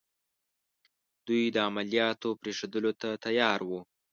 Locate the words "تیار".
3.25-3.59